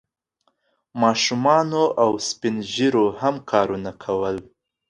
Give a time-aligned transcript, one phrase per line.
[1.01, 4.35] ماشومانو او سپین ږیرو هم کارونه کول.